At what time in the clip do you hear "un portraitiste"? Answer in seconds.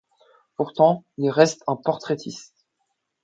1.67-2.65